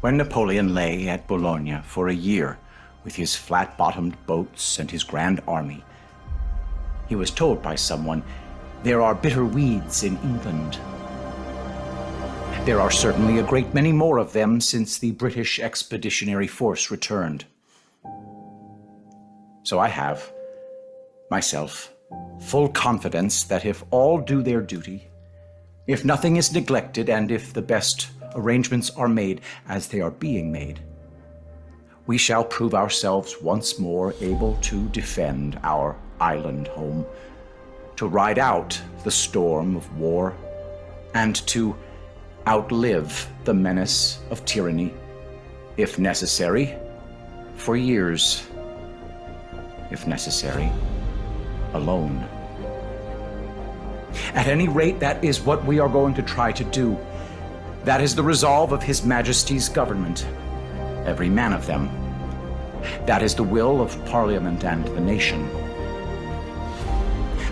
[0.00, 2.58] When Napoleon lay at Boulogne for a year
[3.04, 5.84] with his flat bottomed boats and his grand army,
[7.06, 8.22] he was told by someone,
[8.82, 10.78] There are bitter weeds in England.
[12.64, 17.44] There are certainly a great many more of them since the British Expeditionary Force returned.
[19.64, 20.32] So I have,
[21.30, 21.92] myself,
[22.40, 25.08] full confidence that if all do their duty,
[25.86, 30.50] if nothing is neglected, and if the best arrangements are made as they are being
[30.52, 30.80] made,
[32.06, 37.06] we shall prove ourselves once more able to defend our island home,
[37.96, 40.34] to ride out the storm of war,
[41.14, 41.76] and to
[42.46, 44.92] outlive the menace of tyranny,
[45.76, 46.74] if necessary,
[47.54, 48.46] for years,
[49.90, 50.70] if necessary,
[51.74, 52.26] alone.
[54.34, 56.98] At any rate, that is what we are going to try to do.
[57.84, 60.26] That is the resolve of His Majesty's government,
[61.06, 61.88] every man of them.
[63.06, 65.48] That is the will of Parliament and the nation.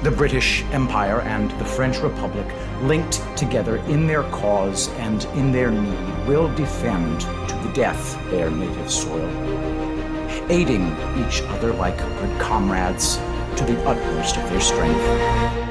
[0.02, 2.46] The British Empire and the French Republic,
[2.82, 8.50] linked together in their cause and in their need, will defend to the death their
[8.50, 9.30] native soil,
[10.50, 10.88] aiding
[11.26, 13.16] each other like good comrades
[13.56, 15.67] to the utmost of their strength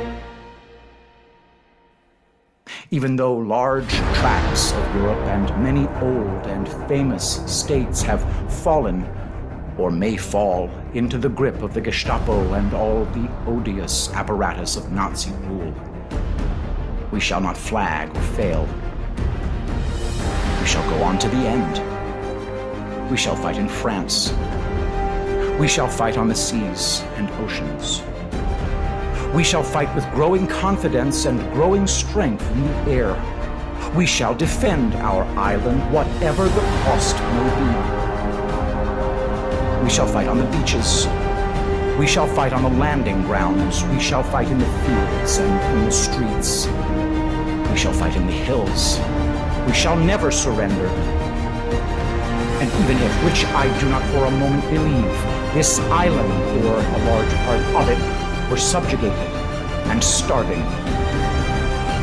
[2.89, 8.23] even though large tracts of Europe and many old and famous states have
[8.63, 9.05] fallen
[9.77, 14.91] or may fall into the grip of the Gestapo and all the odious apparatus of
[14.91, 15.73] Nazi rule.
[17.11, 18.67] We shall not flag or fail.
[20.61, 23.11] We shall go on to the end.
[23.11, 24.31] We shall fight in France.
[25.59, 28.01] We shall fight on the seas and oceans.
[29.37, 33.13] We shall fight with growing confidence and growing strength in the air.
[33.95, 37.69] We shall defend our island, whatever the cost may be.
[39.83, 41.05] We shall fight on the beaches.
[41.99, 43.83] We shall fight on the landing grounds.
[43.83, 46.65] We shall fight in the fields and in the streets.
[47.69, 48.97] We shall fight in the hills.
[49.67, 50.87] We shall never surrender.
[52.57, 56.97] And even if, which I do not for a moment believe, this island, or a
[57.05, 58.16] large part of it,
[58.49, 59.17] were subjugated
[59.91, 60.61] and starving,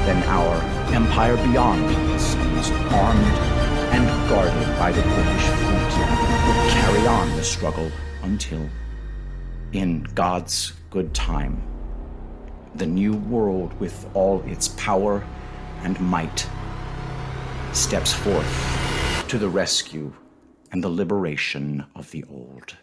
[0.07, 0.57] then our
[0.93, 1.89] empire beyond
[2.21, 3.39] stands armed
[3.95, 5.95] and guarded by the British fleet
[6.47, 7.91] will carry on the struggle
[8.23, 8.69] until,
[9.73, 11.63] in God's good time,
[12.75, 15.25] the new world with all its power
[15.83, 16.47] and might
[17.73, 20.13] steps forth to the rescue
[20.73, 22.77] and the liberation of the old.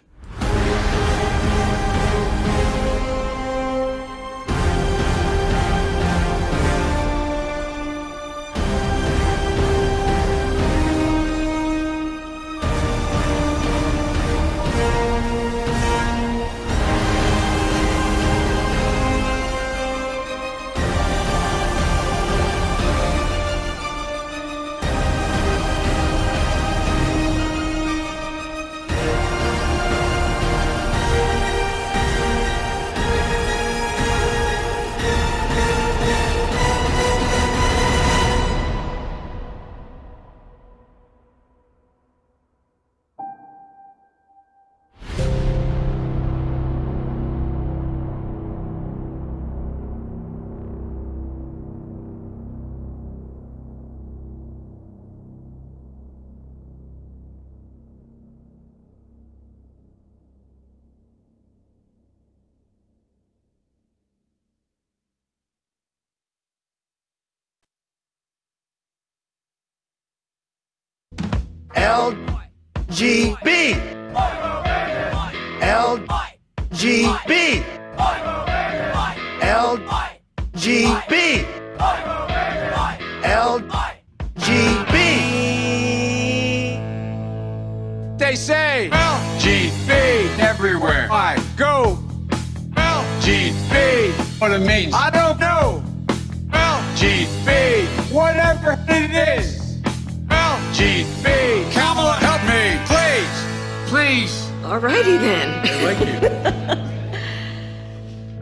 [71.91, 72.15] L
[72.89, 73.74] G B
[75.60, 76.00] L
[76.71, 77.63] G B
[79.41, 79.77] L
[80.55, 81.45] G B
[83.24, 83.60] L
[84.38, 84.48] G
[84.91, 84.95] B
[88.17, 91.10] They say LGB everywhere.
[91.12, 91.98] I go
[92.75, 94.93] LGB what it means.
[94.95, 95.83] I don't know.
[96.51, 97.86] LGB.
[98.13, 99.81] Whatever it is.
[100.29, 101.11] LGB.
[103.91, 104.31] Kamala, help me, please.
[104.31, 104.51] Please.
[104.63, 105.65] Alrighty then.
[105.65, 106.15] Thank you.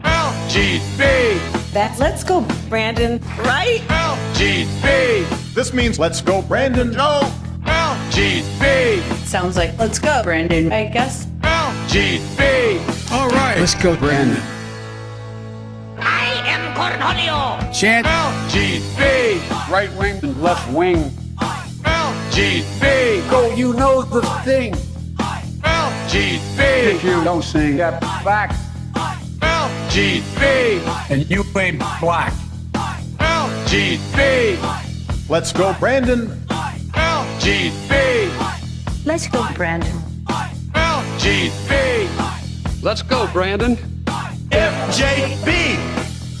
[0.02, 1.72] LGB.
[1.72, 3.20] That's let's go, Brandon.
[3.38, 3.80] Right?
[3.88, 5.54] LGB.
[5.54, 6.92] This means let's go, Brandon.
[6.92, 7.32] Joe.
[7.62, 9.02] LGB.
[9.26, 10.72] Sounds like let's go, Brandon.
[10.72, 11.26] I guess.
[11.42, 13.12] LGB.
[13.12, 13.58] All right.
[13.58, 14.42] Let's go, Brandon.
[15.98, 17.72] I am Cornholio.
[17.72, 19.70] Chant LGB.
[19.70, 21.10] right wing and left wing.
[21.82, 23.30] LGB.
[23.30, 24.74] Go, you know the thing.
[26.10, 26.58] LGB.
[26.58, 28.50] If you don't sing that back
[29.38, 30.82] LGB.
[31.08, 32.32] and you ain't black.
[33.20, 34.58] LGB.
[35.28, 36.26] Let's go, Brandon.
[36.90, 38.26] LGB.
[39.06, 39.96] Let's go, Brandon.
[40.74, 42.08] LGB.
[42.82, 43.76] Let's go, Brandon.
[44.50, 45.78] FJB.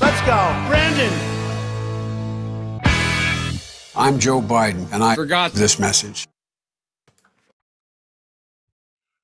[0.00, 1.12] Let's go, Brandon.
[3.94, 6.26] I'm Joe Biden, and I Forgot this message.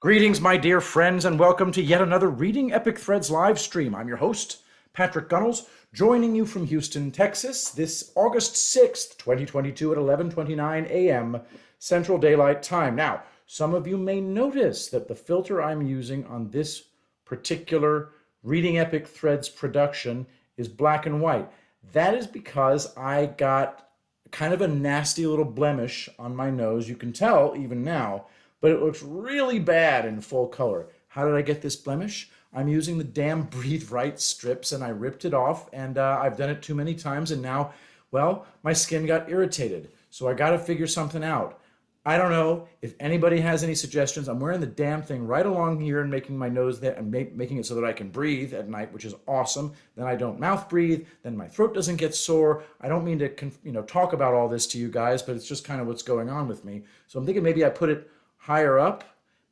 [0.07, 3.93] Greetings, my dear friends, and welcome to yet another Reading Epic Threads live stream.
[3.93, 4.59] I'm your host,
[4.93, 11.41] Patrick Gunnels, joining you from Houston, Texas, this August 6th, 2022 at 11:29 a.m.
[11.81, 12.95] Central Daylight Time.
[12.95, 16.85] Now, some of you may notice that the filter I'm using on this
[17.25, 18.11] particular
[18.45, 21.51] Reading Epic Threads production is black and white.
[21.93, 23.89] That is because I got
[24.31, 26.89] kind of a nasty little blemish on my nose.
[26.89, 28.27] You can tell even now,
[28.61, 30.89] but it looks really bad in full color.
[31.09, 32.31] How did I get this blemish?
[32.53, 36.37] I'm using the damn Breathe Right strips and I ripped it off and uh, I've
[36.37, 37.73] done it too many times and now,
[38.11, 39.91] well, my skin got irritated.
[40.11, 41.61] So I got to figure something out.
[42.07, 44.29] I don't know if anybody has any suggestions.
[44.29, 47.25] I'm wearing the damn thing right along here and making my nose that and ma-
[47.35, 49.73] making it so that I can breathe at night, which is awesome.
[49.97, 51.05] Then I don't mouth breathe.
[51.25, 52.63] Then my throat doesn't get sore.
[52.81, 55.49] I don't mean to you know talk about all this to you guys, but it's
[55.49, 56.85] just kind of what's going on with me.
[57.09, 58.09] So I'm thinking maybe I put it
[58.47, 59.03] higher up.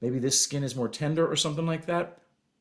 [0.00, 2.18] Maybe this skin is more tender or something like that.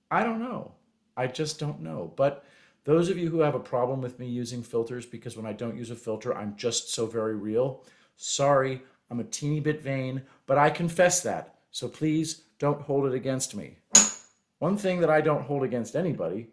[0.10, 0.72] I don't know.
[1.16, 2.12] I just don't know.
[2.16, 2.44] But
[2.86, 5.78] those of you who have a problem with me using filters because when I don't
[5.78, 7.84] use a filter, I'm just so very real.
[8.16, 11.60] Sorry, I'm a teeny bit vain, but I confess that.
[11.70, 13.78] So please don't hold it against me.
[14.58, 16.48] One thing that I don't hold against anybody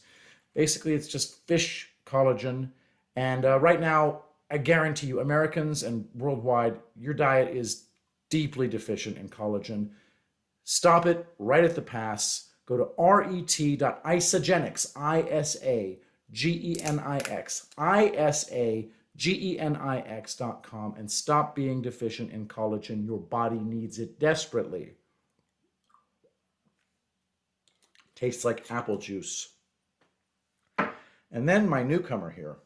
[0.54, 2.72] Basically, it's just fish collagen.
[3.16, 7.86] And uh, right now, I guarantee you, Americans and worldwide, your diet is
[8.30, 9.92] deeply deficient in collagen.
[10.64, 12.50] Stop it right at the pass.
[12.66, 16.00] Go to ret.isagenix, I S A
[16.32, 20.94] G E N I X, I S A G E N I X dot com,
[20.98, 23.06] and stop being deficient in collagen.
[23.06, 24.94] Your body needs it desperately.
[28.16, 29.50] Tastes like apple juice.
[31.32, 32.58] And then my newcomer here.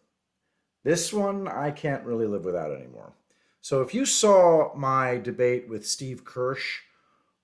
[0.83, 3.13] This one I can't really live without anymore.
[3.61, 6.81] So if you saw my debate with Steve Kirsch,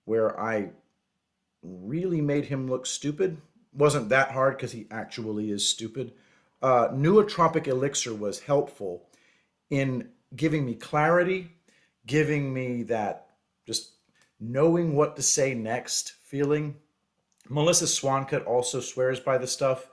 [0.05, 0.69] where I
[1.61, 3.37] really made him look stupid,
[3.73, 6.13] wasn't that hard because he actually is stupid.
[6.61, 9.07] Uh, Nootropic Elixir was helpful
[9.69, 11.49] in giving me clarity,
[12.05, 13.27] giving me that
[13.65, 13.91] just
[14.39, 16.75] knowing what to say next feeling.
[17.49, 19.89] Melissa Swancutt also swears by the stuff.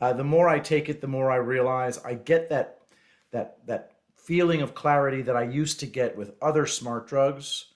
[0.00, 2.80] Uh, the more I take it, the more I realize I get that
[3.30, 7.66] that that feeling of clarity that I used to get with other smart drugs.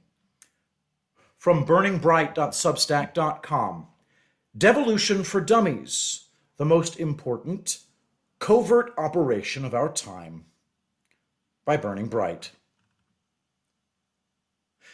[1.39, 3.87] From burningbright.substack.com.
[4.55, 6.25] Devolution for Dummies,
[6.57, 7.79] the most important
[8.37, 10.45] covert operation of our time
[11.65, 12.51] by Burning Bright.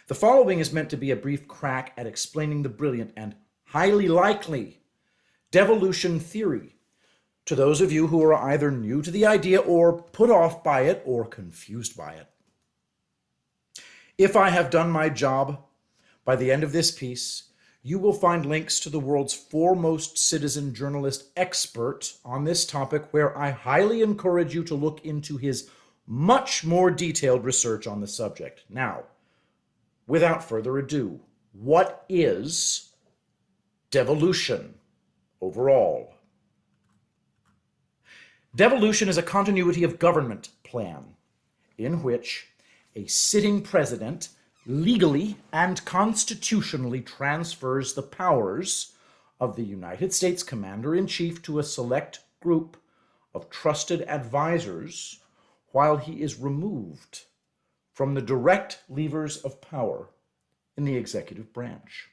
[0.07, 4.07] The following is meant to be a brief crack at explaining the brilliant and highly
[4.07, 4.79] likely
[5.51, 6.77] devolution theory
[7.43, 10.83] to those of you who are either new to the idea or put off by
[10.83, 12.27] it or confused by it.
[14.17, 15.61] If I have done my job
[16.23, 17.49] by the end of this piece,
[17.83, 23.37] you will find links to the world's foremost citizen journalist expert on this topic, where
[23.37, 25.69] I highly encourage you to look into his
[26.05, 28.63] much more detailed research on the subject.
[28.69, 29.03] Now,
[30.07, 31.19] without further ado,
[31.51, 32.93] what is
[33.91, 34.75] devolution
[35.41, 36.13] overall?
[38.55, 41.15] Devolution is a continuity of government plan
[41.77, 42.47] in which
[42.95, 44.29] a sitting president
[44.65, 48.93] legally and constitutionally transfers the powers
[49.39, 52.77] of the United States Commander in Chief to a select group
[53.35, 55.19] of trusted advisors
[55.71, 57.25] while he is removed
[57.97, 60.07] from the direct levers of power
[60.77, 62.09] in the executive branch.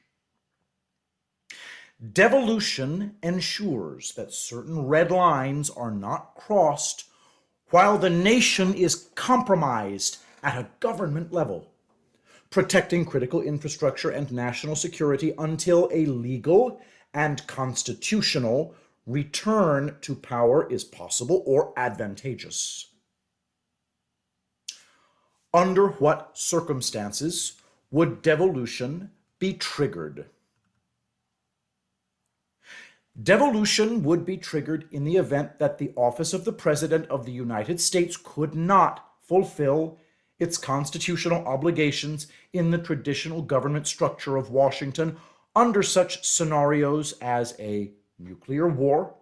[2.14, 7.04] Devolution ensures that certain red lines are not crossed
[7.68, 11.70] while the nation is compromised at a government level,
[12.48, 16.80] protecting critical infrastructure and national security until a legal
[17.12, 18.74] and constitutional
[19.06, 22.86] return to power is possible or advantageous.
[25.54, 27.62] Under what circumstances
[27.92, 30.26] would devolution be triggered?
[33.22, 37.30] Devolution would be triggered in the event that the office of the President of the
[37.30, 39.96] United States could not fulfill
[40.40, 45.16] its constitutional obligations in the traditional government structure of Washington
[45.54, 49.14] under such scenarios as a nuclear war,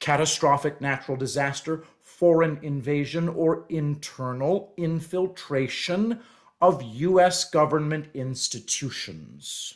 [0.00, 1.84] catastrophic natural disaster,
[2.18, 6.18] foreign invasion, or internal infiltration
[6.60, 7.48] of U.S.
[7.48, 9.74] government institutions.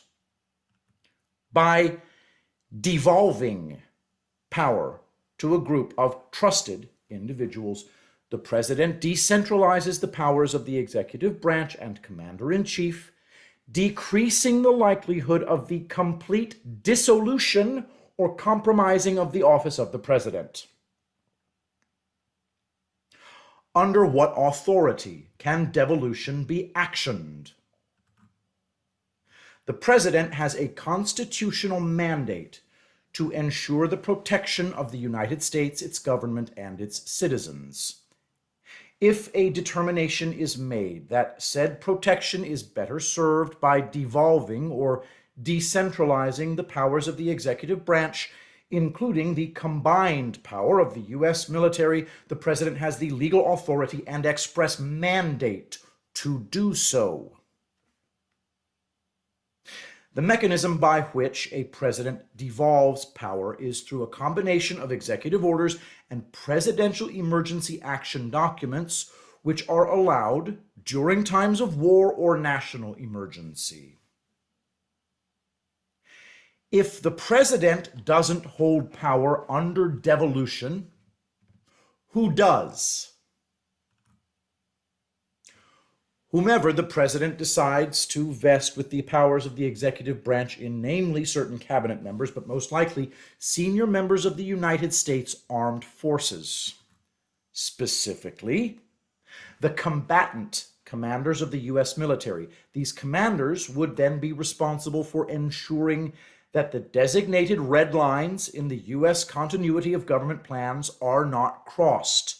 [1.53, 1.99] By
[2.81, 3.77] devolving
[4.49, 4.99] power
[5.37, 7.85] to a group of trusted individuals,
[8.29, 13.13] the president decentralizes the powers of the executive branch and commander in chief,
[13.71, 17.85] decreasing the likelihood of the complete dissolution
[18.17, 20.67] or compromising of the office of the president.
[23.75, 27.53] Under what authority can devolution be actioned?
[29.65, 32.61] The president has a constitutional mandate
[33.13, 38.03] to ensure the protection of the United States, its government, and its citizens
[39.03, 45.03] if a determination is made that said protection is better served by devolving or
[45.41, 48.31] decentralizing the powers of the executive branch,
[48.73, 51.47] including the combined power of the U.S.
[51.47, 55.77] military, the President has the legal authority and express mandate
[56.15, 57.37] to do so.
[60.15, 65.77] The mechanism by which a president devolves power is through a combination of executive orders
[66.09, 69.11] and presidential emergency action documents,
[69.43, 73.99] which are allowed during times of war or national emergency.
[76.73, 80.91] If the president doesn't hold power under devolution,
[82.09, 83.13] who does?
[86.33, 91.23] whomever the president decides to vest with the powers of the executive branch in, namely
[91.23, 96.73] certain cabinet members, but most likely senior members of the United States Armed Forces.
[97.51, 98.79] Specifically,
[99.59, 101.97] the combatant commanders of the U.S.
[101.97, 102.49] military.
[102.73, 106.13] These commanders would then be responsible for ensuring
[106.53, 109.23] that the designated red lines in the U.S.
[109.23, 112.37] continuity of government plans are not crossed,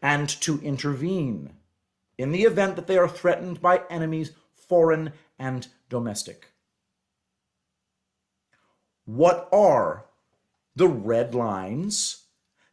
[0.00, 1.54] and to intervene
[2.16, 6.52] in the event that they are threatened by enemies, foreign and domestic.
[9.06, 10.06] What are
[10.76, 12.24] the red lines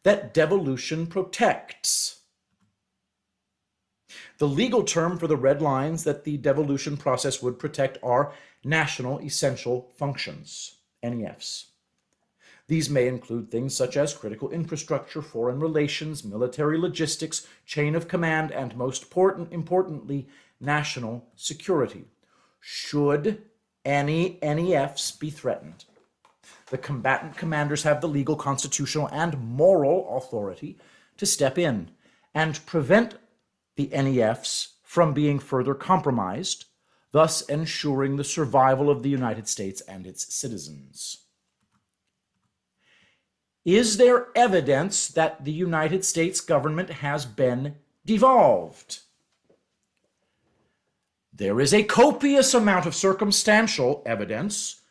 [0.04, 2.22] that devolution protects?
[4.38, 9.20] The legal term for the red lines that the devolution process would protect are national
[9.20, 11.66] essential functions, NEFs.
[12.68, 18.52] These may include things such as critical infrastructure, foreign relations, military logistics, chain of command,
[18.52, 22.06] and most important, importantly, national security.
[22.60, 23.44] Should
[23.84, 25.86] any NEFs be threatened,
[26.70, 30.78] the combatant commanders have the legal, constitutional, and moral authority
[31.18, 31.92] to step in
[32.34, 33.16] and prevent
[33.76, 36.66] the NEFs from being further compromised,
[37.12, 41.26] thus ensuring the survival of the United States and its citizens.
[43.64, 49.00] Is there evidence that the United States government has been devolved?
[51.34, 54.82] There is a copious amount of circumstantial evidence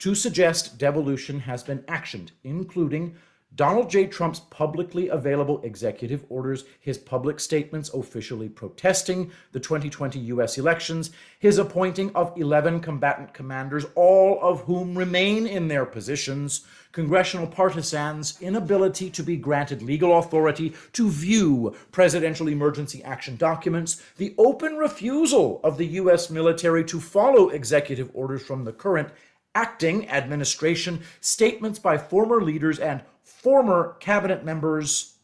[0.00, 3.16] to suggest devolution has been actioned, including
[3.56, 4.06] Donald J.
[4.06, 10.58] Trump's publicly available executive orders, his public statements officially protesting the 2020 U.S.
[10.58, 17.46] elections, his appointing of 11 combatant commanders, all of whom remain in their positions, congressional
[17.46, 24.76] partisans' inability to be granted legal authority to view presidential emergency action documents, the open
[24.76, 26.28] refusal of the U.S.
[26.28, 29.08] military to follow executive orders from the current
[29.54, 33.00] acting administration, statements by former leaders and
[33.46, 35.18] former cabinet members,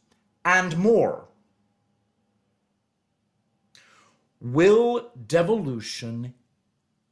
[0.44, 1.24] and more.
[4.40, 6.32] Will devolution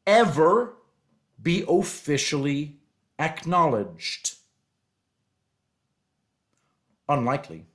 [0.06, 0.76] ever
[1.42, 2.76] be officially
[3.18, 4.36] acknowledged?
[7.08, 7.66] Unlikely.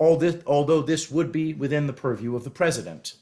[0.00, 3.16] Although this would be within the purview of the president.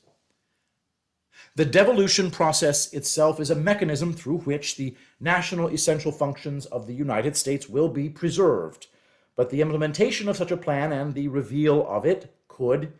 [1.56, 6.92] The devolution process itself is a mechanism through which the national essential functions of the
[6.92, 8.88] United States will be preserved,
[9.36, 12.92] but the implementation of such a plan and the reveal of it could,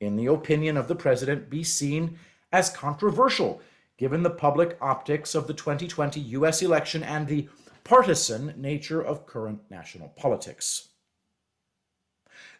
[0.00, 2.18] in the opinion of the president, be seen
[2.50, 3.60] as controversial
[3.98, 7.46] given the public optics of the 2020 US election and the
[7.84, 10.88] partisan nature of current national politics.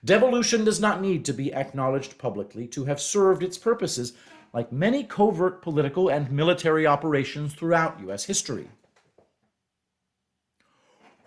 [0.04, 4.12] Devolution does not need to be acknowledged publicly to have served its purposes
[4.52, 8.24] like many covert political and military operations throughout U.S.
[8.24, 8.68] history.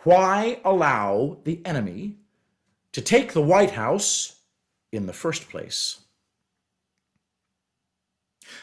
[0.04, 2.18] Why allow the enemy
[2.92, 4.40] to take the White House
[4.92, 6.02] in the first place?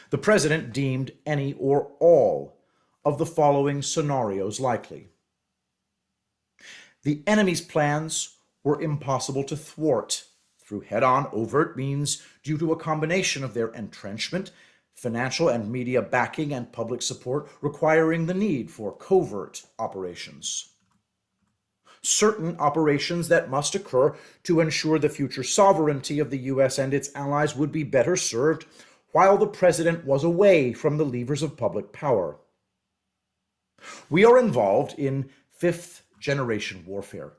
[0.09, 2.57] The president deemed any or all
[3.05, 5.07] of the following scenarios likely.
[7.03, 10.25] The enemy's plans were impossible to thwart
[10.69, 14.51] through head on overt means due to a combination of their entrenchment,
[14.93, 20.69] financial and media backing, and public support, requiring the need for covert operations.
[22.03, 26.77] Certain operations that must occur to ensure the future sovereignty of the U.S.
[26.77, 28.65] and its allies would be better served
[29.11, 32.37] while the president was away from the levers of public power.
[34.07, 37.33] We are involved in fifth generation warfare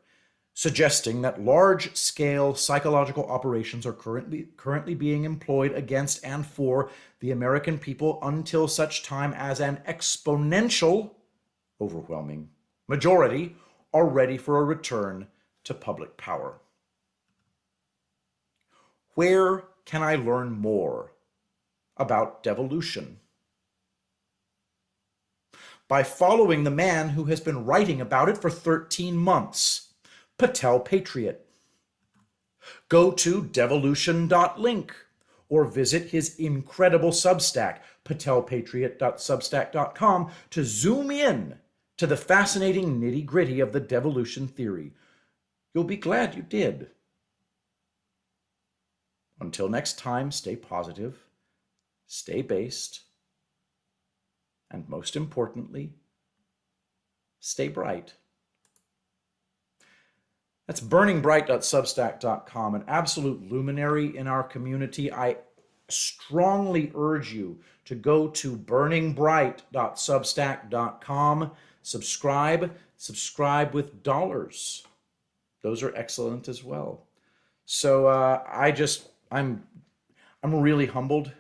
[0.61, 7.31] suggesting that large scale psychological operations are currently, currently being employed against and for the
[7.31, 11.13] American people until such time as an exponential,
[11.81, 12.47] overwhelming
[12.89, 13.57] majority
[13.95, 15.27] are ready for a return
[15.65, 16.61] to public power.
[19.15, 21.13] Where can I learn more
[21.97, 23.19] about devolution?
[25.89, 29.87] By following the man who has been writing about it for 13 months.
[30.41, 31.47] Patel Patriot.
[32.89, 34.97] Go to devolution.link
[35.51, 41.59] or visit his incredible Substack, patelpatriot.substack.com, to zoom in
[41.99, 44.95] to the fascinating nitty gritty of the devolution theory.
[45.75, 46.89] You'll be glad you did.
[49.41, 51.19] Until next time, stay positive,
[52.07, 53.01] stay based,
[54.71, 55.93] and most importantly,
[57.41, 58.15] stay bright.
[60.71, 65.13] That's burningbright.substack.com, an absolute luminary in our community.
[65.13, 65.39] I
[65.89, 71.51] strongly urge you to go to burningbright.substack.com,
[71.83, 74.87] subscribe, subscribe with dollars.
[75.61, 77.09] Those are excellent as well.
[77.67, 79.65] So uh, I just I'm
[80.45, 81.33] I'm really humbled,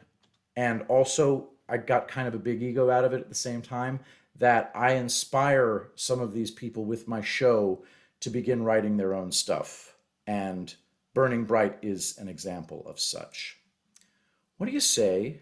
[0.56, 3.62] and also I got kind of a big ego out of it at the same
[3.62, 4.00] time
[4.34, 7.84] that I inspire some of these people with my show
[8.20, 9.96] to begin writing their own stuff.
[10.26, 10.74] And
[11.14, 13.58] Burning Bright is an example of such.
[14.56, 15.40] What do you say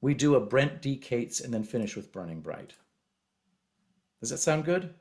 [0.00, 0.96] we do a Brent D.
[0.96, 2.74] Cates and then finish with Burning Bright?
[4.20, 4.94] Does that sound good?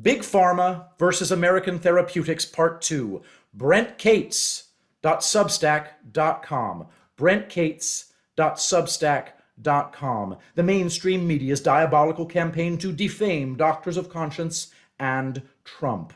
[0.00, 3.20] Big Pharma versus American Therapeutics Part 2.
[3.52, 6.86] Brent Cates.substack.com.
[7.16, 10.36] Brent Cates.substack.com.
[10.54, 14.68] The mainstream media's diabolical campaign to defame doctors of conscience
[14.98, 16.12] and Trump.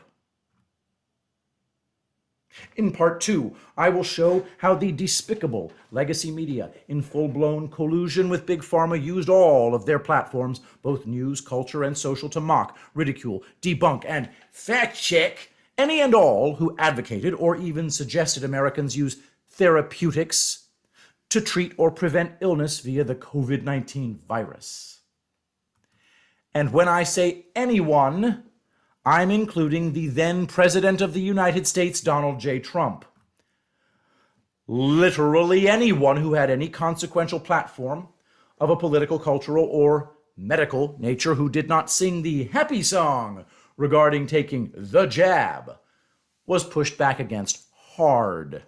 [2.75, 8.29] In part two, I will show how the despicable legacy media, in full blown collusion
[8.29, 12.77] with Big Pharma, used all of their platforms, both news, culture, and social, to mock,
[12.93, 19.17] ridicule, debunk, and fact check any and all who advocated or even suggested Americans use
[19.49, 20.67] therapeutics
[21.29, 24.99] to treat or prevent illness via the COVID 19 virus.
[26.53, 28.43] And when I say anyone,
[29.05, 32.59] I'm including the then President of the United States, Donald J.
[32.59, 33.03] Trump.
[34.65, 38.07] Literally anyone who had any consequential platform
[38.61, 43.43] of a political, cultural, or medical nature who did not sing the happy song
[43.75, 45.77] regarding taking the jab
[46.45, 48.63] was pushed back against hard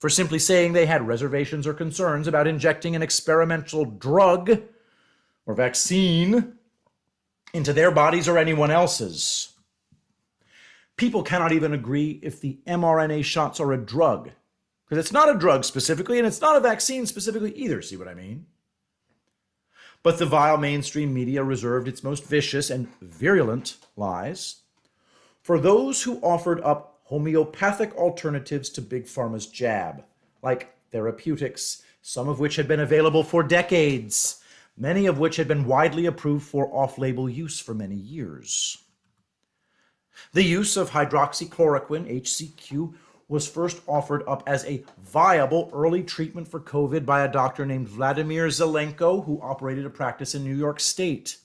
[0.00, 4.60] for simply saying they had reservations or concerns about injecting an experimental drug
[5.46, 6.54] or vaccine
[7.52, 9.54] into their bodies or anyone else's.
[10.98, 14.32] People cannot even agree if the mRNA shots are a drug,
[14.84, 17.80] because it's not a drug specifically, and it's not a vaccine specifically either.
[17.80, 18.46] See what I mean?
[20.02, 24.62] But the vile mainstream media reserved its most vicious and virulent lies
[25.40, 30.04] for those who offered up homeopathic alternatives to Big Pharma's jab,
[30.42, 34.42] like therapeutics, some of which had been available for decades,
[34.76, 38.78] many of which had been widely approved for off label use for many years.
[40.32, 42.94] The use of hydroxychloroquine, HCQ,
[43.28, 47.88] was first offered up as a viable early treatment for COVID by a doctor named
[47.88, 51.36] Vladimir Zelenko, who operated a practice in New York State.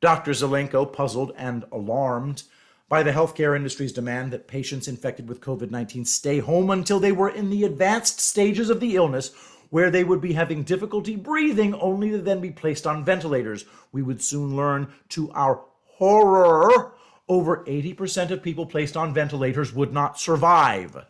[0.00, 0.32] Dr.
[0.32, 2.42] Zelenko, puzzled and alarmed
[2.88, 7.12] by the healthcare industry's demand that patients infected with COVID 19 stay home until they
[7.12, 9.30] were in the advanced stages of the illness,
[9.68, 13.64] where they would be having difficulty breathing, only to then be placed on ventilators.
[13.92, 15.62] We would soon learn to our
[16.00, 16.94] horror
[17.28, 21.04] over 80% of people placed on ventilators would not survive.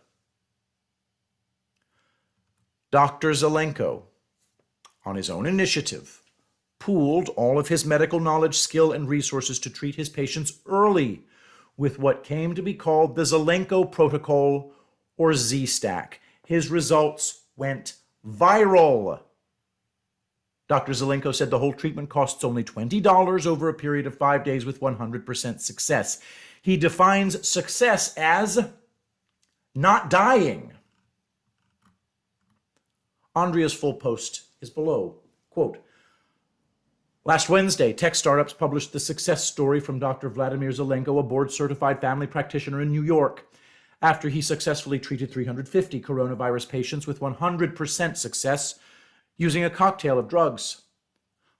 [2.91, 3.31] Dr.
[3.31, 4.03] Zelenko,
[5.05, 6.21] on his own initiative,
[6.77, 11.23] pooled all of his medical knowledge, skill, and resources to treat his patients early
[11.77, 14.73] with what came to be called the Zelenko Protocol
[15.15, 16.19] or Z Stack.
[16.45, 17.95] His results went
[18.27, 19.21] viral.
[20.71, 20.93] Dr.
[20.93, 24.79] Zelenko said the whole treatment costs only $20 over a period of five days with
[24.79, 26.21] 100% success.
[26.61, 28.57] He defines success as
[29.75, 30.71] not dying.
[33.35, 35.15] Andrea's full post is below.
[35.49, 35.83] Quote
[37.25, 40.29] Last Wednesday, tech startups published the success story from Dr.
[40.29, 43.45] Vladimir Zelenko, a board certified family practitioner in New York,
[44.01, 48.79] after he successfully treated 350 coronavirus patients with 100% success
[49.41, 50.83] using a cocktail of drugs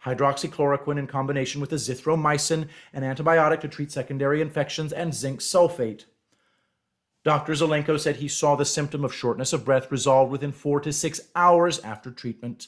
[0.05, 6.05] hydroxychloroquine in combination with azithromycin, an antibiotic to treat secondary infections, and zinc sulfate.
[7.23, 7.53] Dr.
[7.53, 11.21] Zelenko said he saw the symptom of shortness of breath resolved within four to six
[11.36, 12.67] hours after treatment.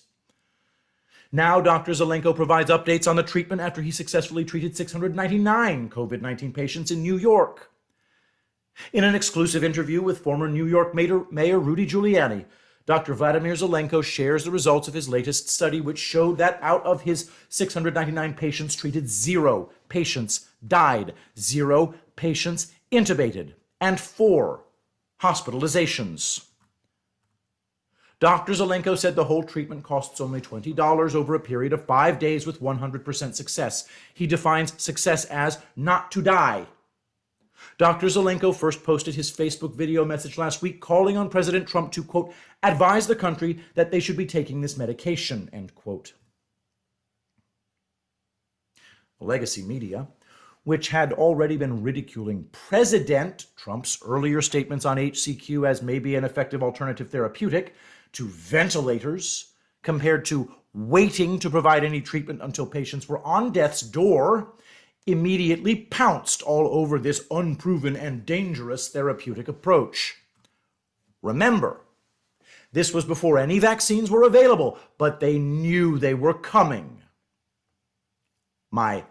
[1.32, 1.93] Now, Dr.
[1.93, 7.01] Zelenko provides updates on the treatment after he successfully treated 699 COVID 19 patients in
[7.01, 7.72] New York.
[8.91, 12.45] In an exclusive interview with former New York Mayor, Mayor Rudy Giuliani,
[12.86, 13.13] Dr.
[13.13, 17.31] Vladimir Zelenko shares the results of his latest study, which showed that out of his
[17.47, 24.65] 699 patients treated, zero patients died, zero patients intubated, and four
[25.21, 26.45] hospitalizations.
[28.19, 28.53] Dr.
[28.53, 32.61] Zelenko said the whole treatment costs only $20 over a period of five days with
[32.61, 33.88] 100% success.
[34.13, 36.67] He defines success as not to die.
[37.78, 38.07] Dr.
[38.07, 42.34] Zelenko first posted his Facebook video message last week calling on President Trump to, quote,
[42.61, 46.14] advise the country that they should be taking this medication, end quote.
[49.20, 50.07] Legacy media,
[50.64, 56.64] which had already been ridiculing President Trump's earlier statements on HCQ as maybe an effective
[56.64, 57.74] alternative therapeutic
[58.14, 64.53] to ventilators compared to waiting to provide any treatment until patients were on death's door,
[65.06, 70.16] immediately pounced all over this unproven and dangerous therapeutic approach.
[71.22, 71.82] Remember,
[72.72, 77.01] this was before any vaccines were available, but they knew they were coming.
[78.72, 79.04] My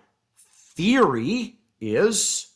[0.74, 2.48] theory is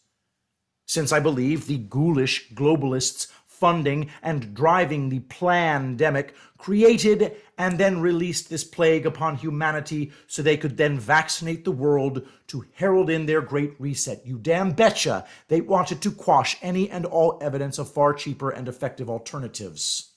[0.87, 8.51] since I believe the ghoulish globalists funding, and driving the plandemic, created and then released
[8.51, 13.41] this plague upon humanity so they could then vaccinate the world to herald in their
[13.41, 14.27] great reset.
[14.27, 18.69] You damn betcha they wanted to quash any and all evidence of far cheaper and
[18.69, 20.13] effective alternatives.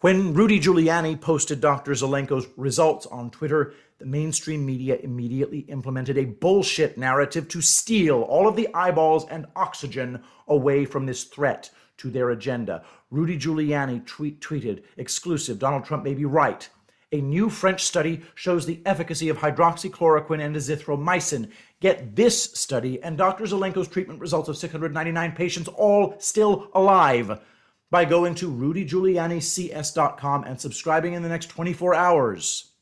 [0.00, 1.92] When Rudy Giuliani posted Dr.
[1.92, 8.46] Zelenko's results on Twitter, the mainstream media immediately implemented a bullshit narrative to steal all
[8.46, 12.84] of the eyeballs and oxygen away from this threat to their agenda.
[13.10, 16.68] Rudy Giuliani tweet, tweeted, exclusive, Donald Trump may be right.
[17.12, 21.48] A new French study shows the efficacy of hydroxychloroquine and azithromycin.
[21.78, 23.44] Get this study and Dr.
[23.44, 27.40] Zelenko's treatment results of 699 patients, all still alive,
[27.88, 32.72] by going to rudygiulianics.com and subscribing in the next 24 hours.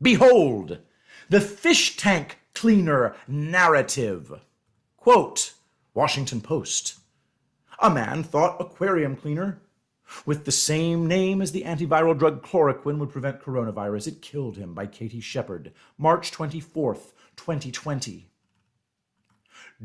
[0.00, 0.78] Behold,
[1.28, 4.32] the fish tank cleaner narrative.
[4.96, 5.54] Quote,
[5.94, 6.99] Washington Post.
[7.82, 9.62] A man thought aquarium cleaner
[10.26, 14.08] with the same name as the antiviral drug chloroquine would prevent coronavirus.
[14.08, 18.28] It killed him by Katie Shepherd, March 24th, 2020.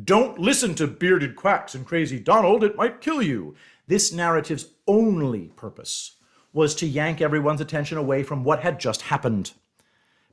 [0.03, 3.55] Don't listen to bearded quacks and crazy Donald, it might kill you.
[3.87, 6.17] This narrative's only purpose
[6.51, 9.53] was to yank everyone's attention away from what had just happened.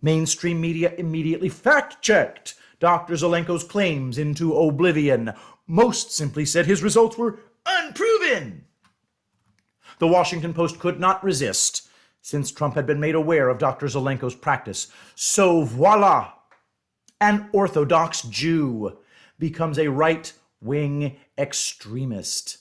[0.00, 3.14] Mainstream media immediately fact checked Dr.
[3.14, 5.32] Zelenko's claims into oblivion.
[5.68, 8.64] Most simply said his results were unproven.
[9.98, 11.88] The Washington Post could not resist,
[12.20, 13.86] since Trump had been made aware of Dr.
[13.86, 14.88] Zelenko's practice.
[15.14, 16.32] So voila!
[17.20, 18.98] An Orthodox Jew
[19.38, 22.58] becomes a right wing extremist.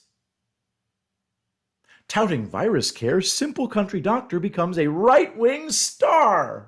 [2.08, 6.68] Touting virus care, Simple Country Doctor becomes a right wing star.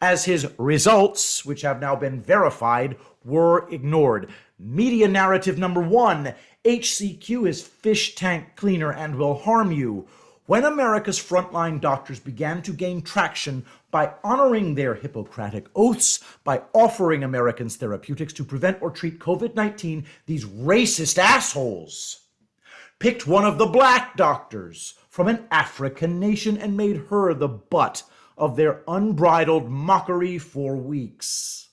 [0.00, 4.30] As his results, which have now been verified, were ignored.
[4.58, 6.34] Media narrative number one
[6.64, 10.06] HCQ is fish tank cleaner and will harm you.
[10.46, 17.22] When America's frontline doctors began to gain traction by honoring their Hippocratic oaths, by offering
[17.22, 22.20] Americans therapeutics to prevent or treat COVID 19, these racist assholes
[22.98, 28.04] picked one of the black doctors from an African nation and made her the butt
[28.38, 31.68] of their unbridled mockery for weeks.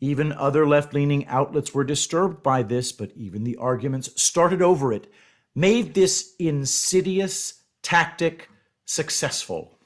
[0.00, 4.92] Even other left leaning outlets were disturbed by this, but even the arguments started over
[4.92, 5.12] it
[5.54, 8.48] made this insidious tactic
[8.84, 9.76] successful.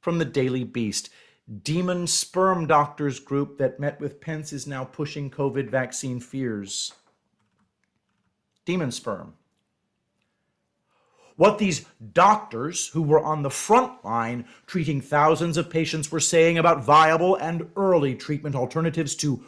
[0.00, 1.08] From the Daily Beast,
[1.62, 6.92] Demon Sperm Doctors group that met with Pence is now pushing COVID vaccine fears.
[8.66, 9.32] Demon sperm.
[11.38, 16.58] What these doctors who were on the front line treating thousands of patients were saying
[16.58, 19.44] about viable and early treatment alternatives to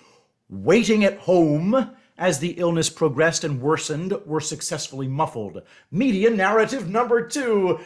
[0.48, 5.62] waiting at home as the illness progressed and worsened were successfully muffled.
[5.90, 7.80] Media narrative number two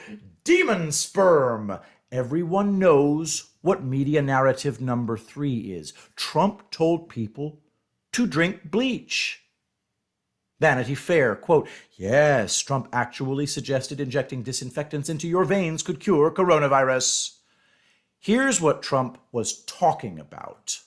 [0.45, 1.79] demon sperm.
[2.13, 5.95] Everyone knows what media narrative number three is.
[6.15, 7.59] Trump told people
[8.13, 9.44] to drink bleach.
[10.61, 17.39] Vanity Fair, quote, Yes, Trump actually suggested injecting disinfectants into your veins could cure coronavirus.
[18.19, 20.81] Here's what Trump was talking about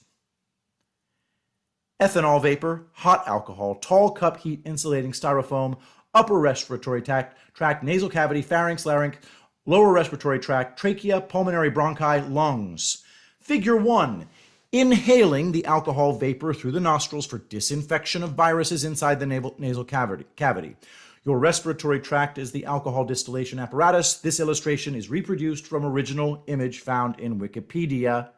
[2.02, 5.78] ethanol vapor, hot alcohol, tall cup heat insulating styrofoam,
[6.14, 9.18] upper respiratory tract, tract, nasal cavity, pharynx, larynx,
[9.66, 13.04] lower respiratory tract, trachea, pulmonary bronchi, lungs.
[13.40, 14.28] Figure 1
[14.72, 20.76] inhaling the alcohol vapor through the nostrils for disinfection of viruses inside the nasal cavity.
[21.24, 24.18] Your respiratory tract is the alcohol distillation apparatus.
[24.18, 28.30] This illustration is reproduced from original image found in Wikipedia,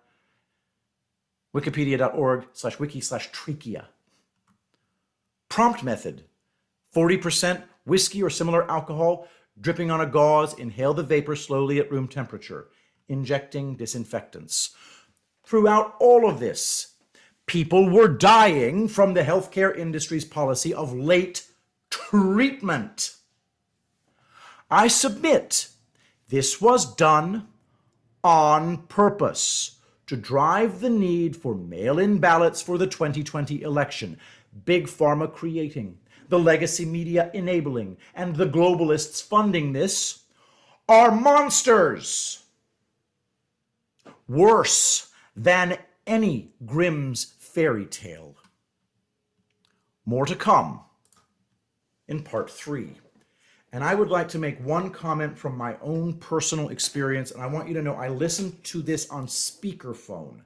[1.55, 3.89] wikipedia.org slash wiki slash trachea.
[5.49, 6.23] Prompt method
[6.95, 9.27] 40% whiskey or similar alcohol,
[9.61, 12.69] dripping on a gauze, inhale the vapor slowly at room temperature,
[13.07, 14.75] injecting disinfectants.
[15.49, 16.93] Throughout all of this,
[17.47, 21.47] people were dying from the healthcare industry's policy of late
[21.89, 23.15] treatment.
[24.69, 25.69] I submit
[26.27, 27.47] this was done
[28.23, 34.19] on purpose to drive the need for mail in ballots for the 2020 election.
[34.65, 35.97] Big Pharma creating,
[36.27, 40.25] the legacy media enabling, and the globalists funding this
[40.87, 42.43] are monsters.
[44.27, 45.08] Worse
[45.39, 48.35] than any Grimm's fairy tale.
[50.05, 50.81] More to come
[52.09, 52.95] in part three.
[53.71, 57.47] And I would like to make one comment from my own personal experience, and I
[57.47, 60.41] want you to know I listened to this on speakerphone.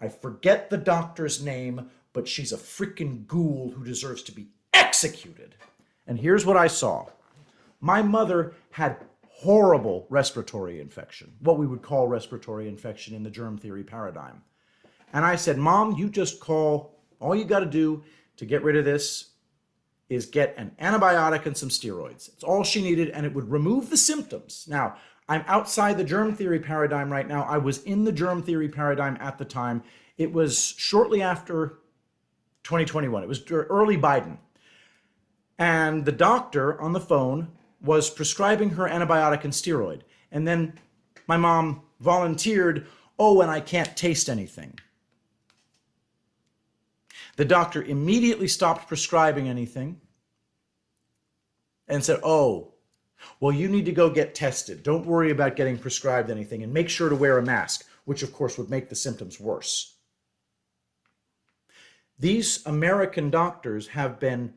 [0.00, 5.54] I forget the doctor's name, but she's a freaking ghoul who deserves to be executed.
[6.08, 7.06] And here's what I saw
[7.80, 8.96] my mother had
[9.44, 14.42] horrible respiratory infection, what we would call respiratory infection in the germ theory paradigm.
[15.12, 18.02] And I said, Mom, you just call, all you got to do
[18.38, 19.32] to get rid of this
[20.08, 22.28] is get an antibiotic and some steroids.
[22.32, 24.64] It's all she needed, and it would remove the symptoms.
[24.66, 24.96] Now,
[25.28, 27.42] I'm outside the germ theory paradigm right now.
[27.42, 29.82] I was in the germ theory paradigm at the time.
[30.16, 31.80] It was shortly after
[32.62, 34.38] 2021, it was early Biden.
[35.58, 37.48] And the doctor on the phone
[37.84, 40.00] was prescribing her antibiotic and steroid.
[40.32, 40.78] And then
[41.28, 42.86] my mom volunteered,
[43.18, 44.78] Oh, and I can't taste anything.
[47.36, 50.00] The doctor immediately stopped prescribing anything
[51.86, 52.72] and said, Oh,
[53.40, 54.82] well, you need to go get tested.
[54.82, 58.32] Don't worry about getting prescribed anything and make sure to wear a mask, which of
[58.32, 59.94] course would make the symptoms worse.
[62.18, 64.54] These American doctors have been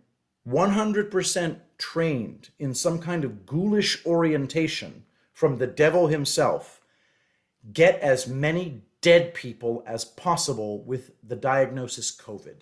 [0.47, 5.03] 100% trained in some kind of ghoulish orientation
[5.34, 6.82] from the devil himself.
[7.71, 12.61] Get as many dead people as possible with the diagnosis COVID.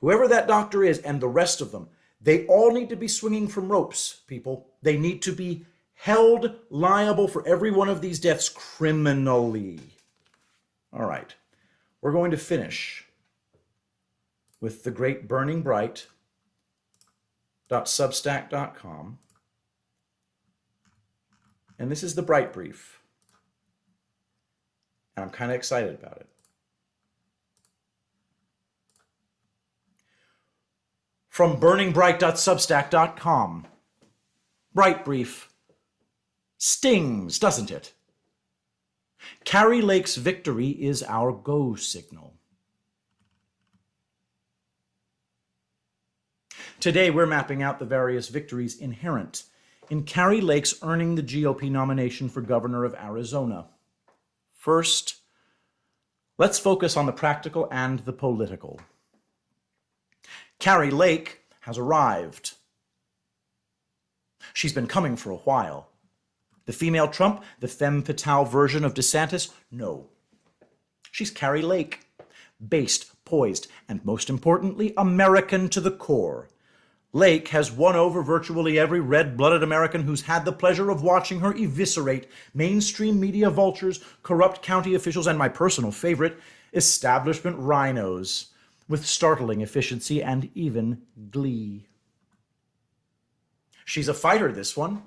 [0.00, 1.88] Whoever that doctor is and the rest of them,
[2.20, 4.66] they all need to be swinging from ropes, people.
[4.82, 5.64] They need to be
[5.94, 9.80] held liable for every one of these deaths criminally.
[10.92, 11.34] All right,
[12.00, 13.06] we're going to finish
[14.60, 16.06] with the great Burning Bright.
[17.82, 19.18] Substack.com.
[21.78, 23.00] And this is the Bright Brief.
[25.16, 26.28] And I'm kind of excited about it.
[31.28, 33.66] From burningbright.substack.com.
[34.72, 35.50] Bright Brief.
[36.58, 37.92] Stings, doesn't it?
[39.44, 42.33] Kari Lake's victory is our go signal.
[46.80, 49.44] Today, we're mapping out the various victories inherent
[49.90, 53.66] in Kari Lake's earning the GOP nomination for governor of Arizona.
[54.52, 55.16] First,
[56.36, 58.80] let's focus on the practical and the political.
[60.58, 62.54] Kari Lake has arrived.
[64.52, 65.88] She's been coming for a while.
[66.66, 69.52] The female Trump, the femme fatale version of DeSantis?
[69.70, 70.08] No.
[71.10, 72.06] She's Kari Lake,
[72.66, 76.48] based, poised, and most importantly, American to the core.
[77.14, 81.38] Lake has won over virtually every red blooded American who's had the pleasure of watching
[81.38, 86.36] her eviscerate mainstream media vultures, corrupt county officials, and my personal favorite,
[86.72, 88.46] establishment RINOs,
[88.88, 91.86] with startling efficiency and even glee.
[93.84, 95.04] She's a fighter, this one.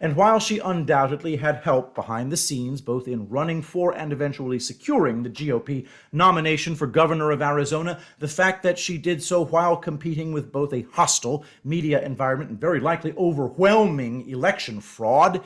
[0.00, 4.58] And while she undoubtedly had help behind the scenes, both in running for and eventually
[4.58, 9.76] securing the GOP nomination for governor of Arizona, the fact that she did so while
[9.76, 15.42] competing with both a hostile media environment and very likely overwhelming election fraud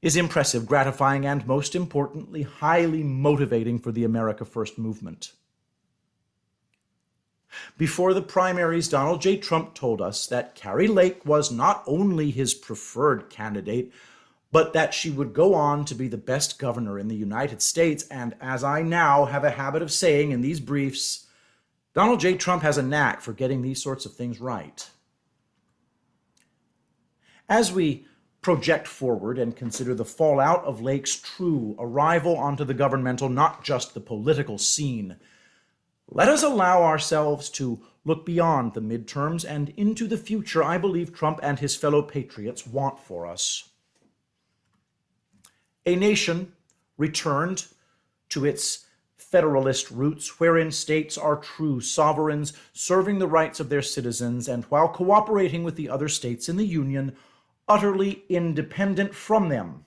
[0.00, 5.32] is impressive, gratifying, and most importantly, highly motivating for the America First movement.
[7.76, 9.36] Before the primaries, Donald J.
[9.36, 13.92] Trump told us that Kari Lake was not only his preferred candidate,
[14.50, 18.06] but that she would go on to be the best governor in the United States.
[18.08, 21.26] And as I now have a habit of saying in these briefs,
[21.94, 22.36] Donald J.
[22.36, 24.88] Trump has a knack for getting these sorts of things right.
[27.48, 28.06] As we
[28.40, 33.94] project forward and consider the fallout of Lake's true arrival onto the governmental, not just
[33.94, 35.16] the political scene,
[36.10, 41.12] let us allow ourselves to look beyond the midterms and into the future I believe
[41.12, 43.68] Trump and his fellow patriots want for us.
[45.84, 46.52] A nation
[46.96, 47.66] returned
[48.30, 48.86] to its
[49.16, 54.88] federalist roots, wherein states are true sovereigns, serving the rights of their citizens, and while
[54.88, 57.14] cooperating with the other states in the Union,
[57.68, 59.84] utterly independent from them.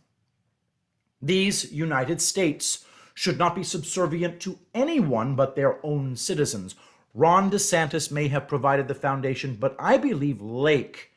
[1.22, 6.76] These United States should not be subservient to anyone but their own citizens.
[7.14, 11.12] Ron DeSantis may have provided the foundation, but I believe Lake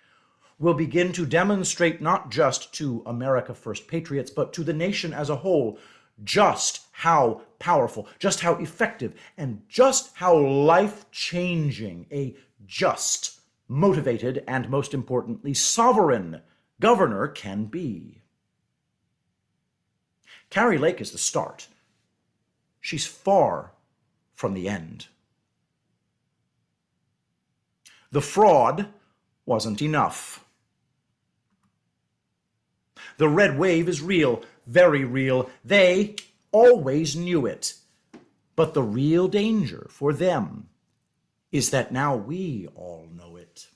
[0.59, 5.31] will begin to demonstrate not just to America First patriots, but to the nation as
[5.31, 5.79] a whole
[6.23, 12.37] just how powerful, just how effective, and just how life changing a
[12.67, 16.41] just, motivated, and most importantly, sovereign
[16.81, 18.23] governor can be.
[20.51, 21.67] Kari Lake is the start
[22.85, 23.73] she's far
[24.35, 25.07] from the end.
[28.13, 28.89] The fraud
[29.47, 30.45] wasn't enough.
[33.17, 35.49] The red wave is real, very real.
[35.65, 36.17] They
[36.53, 37.73] always knew it.
[38.55, 40.69] But the real danger for them
[41.51, 43.67] is that now we all know it.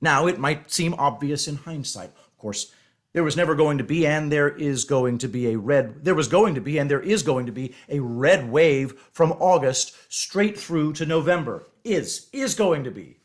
[0.00, 2.10] Now, it might seem obvious in hindsight.
[2.10, 2.72] Of course,
[3.18, 6.14] there was never going to be, and there is going to be a red, there
[6.14, 9.96] was going to be, and there is going to be a red wave from August
[10.08, 11.66] straight through to November.
[11.82, 13.18] Is, is going to be.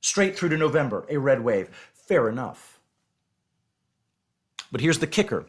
[0.00, 1.68] Straight through to November, a red wave.
[1.94, 2.80] Fair enough.
[4.72, 5.46] But here's the kicker.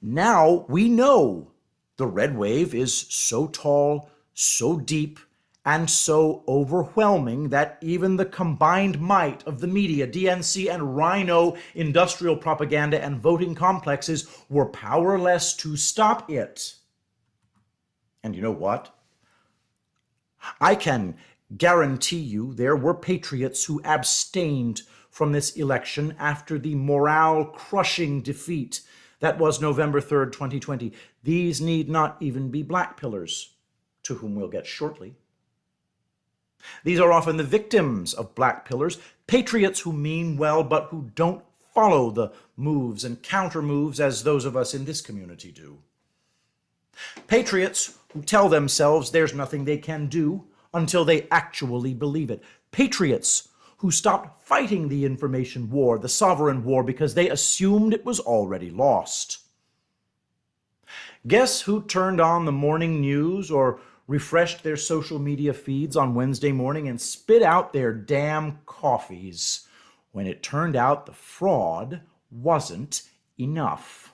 [0.00, 1.50] Now we know
[1.96, 5.18] the red wave is so tall, so deep,
[5.64, 12.36] and so overwhelming that even the combined might of the media, DNC and RINO industrial
[12.36, 16.76] propaganda and voting complexes were powerless to stop it.
[18.22, 18.94] And you know what?
[20.60, 21.16] I can
[21.56, 28.82] guarantee you there were patriots who abstained from this election after the morale crushing defeat
[29.20, 30.92] that was November 3rd, 2020.
[31.22, 33.54] These need not even be black pillars,
[34.02, 35.14] to whom we'll get shortly.
[36.84, 41.44] These are often the victims of black pillars, patriots who mean well but who don't
[41.74, 45.78] follow the moves and counter moves as those of us in this community do.
[47.26, 52.42] Patriots who tell themselves there's nothing they can do until they actually believe it.
[52.70, 53.48] Patriots
[53.78, 58.70] who stopped fighting the information war, the sovereign war, because they assumed it was already
[58.70, 59.38] lost.
[61.26, 66.52] Guess who turned on the morning news or refreshed their social media feeds on Wednesday
[66.52, 69.66] morning and spit out their damn coffees
[70.12, 72.00] when it turned out the fraud
[72.30, 73.02] wasn't
[73.38, 74.12] enough.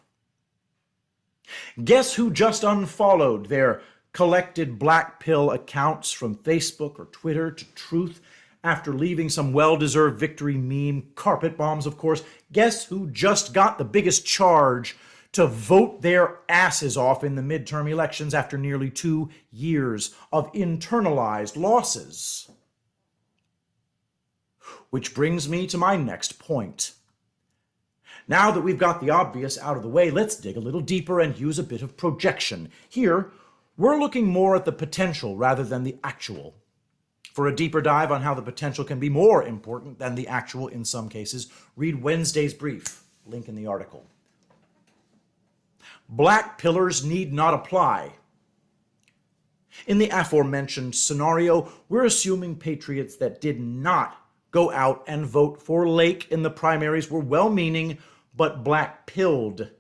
[1.83, 3.83] Guess who just unfollowed their
[4.13, 8.21] collected black pill accounts from Facebook or Twitter to Truth
[8.63, 12.23] after leaving some well deserved victory meme, carpet bombs, of course?
[12.53, 14.97] Guess who just got the biggest charge
[15.33, 21.57] to vote their asses off in the midterm elections after nearly two years of internalized
[21.57, 22.51] losses.
[24.91, 26.95] Which brings me to my next point.
[28.27, 31.21] Now that we've got the obvious out of the way, let's dig a little deeper
[31.21, 32.71] and use a bit of projection.
[32.89, 33.31] Here,
[33.77, 36.55] we're looking more at the potential rather than the actual.
[37.33, 40.67] For a deeper dive on how the potential can be more important than the actual
[40.67, 44.05] in some cases, read Wednesday's brief, link in the article
[46.11, 48.13] black pillars need not apply.
[49.87, 54.17] In the aforementioned scenario, we're assuming patriots that did not
[54.51, 57.99] go out and vote for Lake in the primaries were well meaning
[58.35, 59.71] but black pilled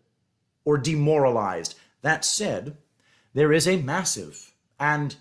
[0.64, 1.74] or demoralized.
[2.02, 2.76] That said,
[3.34, 5.16] there is a massive and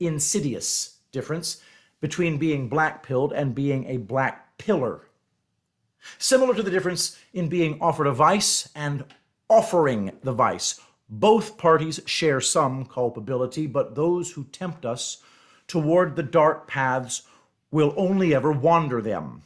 [0.00, 1.62] insidious difference
[2.00, 5.08] between being black pilled and being a black pillar.
[6.18, 9.04] Similar to the difference in being offered a vice and
[9.48, 10.80] offering the vice.
[11.08, 15.22] Both parties share some culpability, but those who tempt us
[15.66, 17.22] toward the dark paths
[17.70, 19.42] will only ever wander them.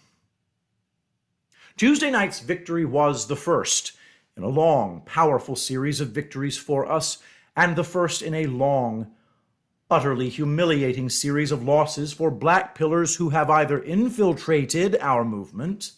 [1.76, 3.92] Tuesday night's victory was the first
[4.36, 7.18] in a long, powerful series of victories for us,
[7.56, 9.10] and the first in a long,
[9.90, 15.92] utterly humiliating series of losses for black pillars who have either infiltrated our movement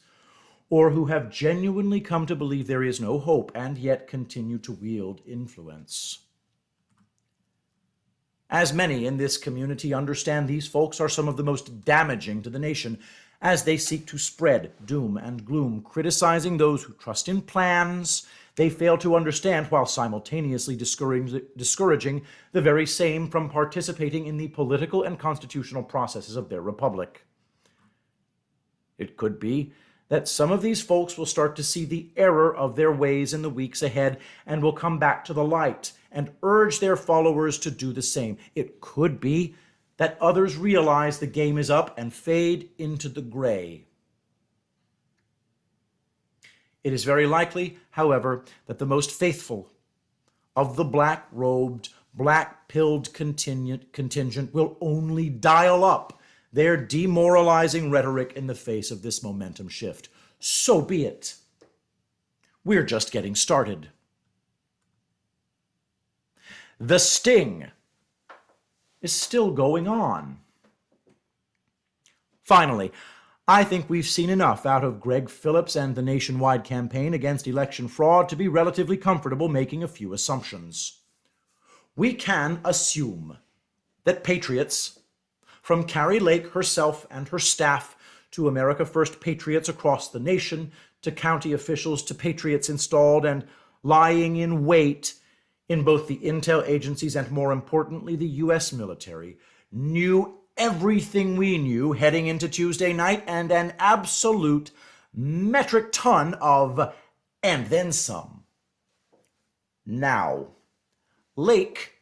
[0.75, 4.73] or who have genuinely come to believe there is no hope and yet continue to
[4.73, 6.25] wield influence.
[8.51, 12.51] As many in this community understand, these folks are some of the most damaging to
[12.51, 12.99] the nation
[13.41, 18.69] as they seek to spread doom and gloom, criticizing those who trust in plans they
[18.69, 25.21] fail to understand while simultaneously discouraging the very same from participating in the political and
[25.21, 27.25] constitutional processes of their republic.
[28.99, 29.73] It could be
[30.09, 33.43] that some of these folks will start to see the error of their ways in
[33.43, 37.71] the weeks ahead and will come back to the light and urge their followers to
[37.71, 38.37] do the same.
[38.55, 39.55] It could be
[39.97, 43.87] that others realize the game is up and fade into the gray.
[46.83, 49.71] It is very likely, however, that the most faithful
[50.55, 56.21] of the black robed, black pilled contingent, contingent will only dial up
[56.55, 60.09] their demoralizing rhetoric in the face of this momentum shift.
[60.39, 61.35] So be it.
[62.65, 63.89] We're just getting started.
[66.79, 67.73] The sting
[69.03, 70.39] is still going on.
[72.45, 72.93] Finally,
[73.49, 77.89] I think we've seen enough out of Greg Phillips and the nationwide campaign against election
[77.89, 81.01] fraud to be relatively comfortable making a few assumptions.
[81.97, 83.39] We can assume
[84.05, 85.01] that patriots
[85.65, 87.97] from Kari Lake herself and her staff
[88.33, 93.47] to America First patriots across the nation, to county officials, to patriots installed and
[93.83, 95.15] lying in wait
[95.67, 98.75] in both the intel agencies and, more importantly, the U.S.
[98.75, 99.39] military,
[99.73, 104.71] knew everything we knew heading into Tuesday night and an absolute
[105.15, 106.93] metric ton of,
[107.43, 108.45] and then some.
[109.87, 110.49] Now,
[111.37, 111.93] Lake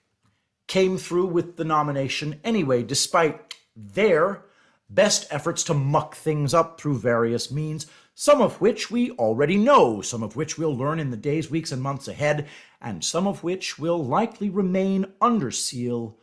[0.67, 4.45] came through with the nomination anyway, despite their
[4.89, 10.03] best efforts to muck things up through various means, some of which we already know,
[10.03, 12.47] some of which we'll learn in the days, weeks, and months ahead,
[12.81, 16.19] and some of which will likely remain under seal,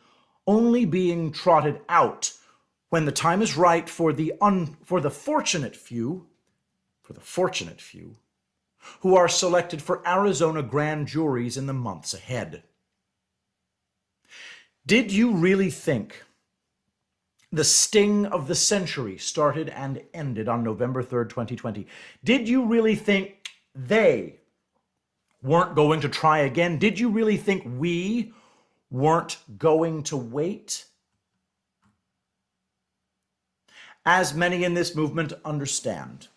[0.45, 2.31] only being trotted out
[2.89, 6.27] when the time is right for the un, for the fortunate few,
[7.01, 8.17] for the fortunate few,
[9.01, 12.63] who are selected for Arizona grand juries in the months ahead.
[14.85, 16.23] Did you really think
[17.51, 21.87] the sting of the century started and ended on November 3rd, 2020?
[22.23, 24.35] Did you really think they
[25.41, 26.77] weren't going to try again?
[26.77, 28.33] Did you really think we
[28.91, 30.85] weren't going to wait?
[34.05, 36.27] As many in this movement understand,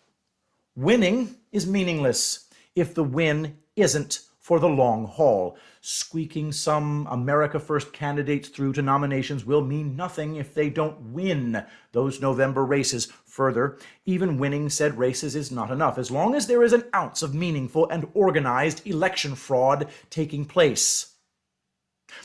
[0.75, 5.57] winning is meaningless if the win isn't for the long haul.
[5.79, 11.65] Squeaking some America First candidates through to nominations will mean nothing if they don't win
[11.93, 13.05] those November races.
[13.25, 17.23] Further, even winning said races is not enough as long as there is an ounce
[17.23, 21.15] of meaningful and organized election fraud taking place.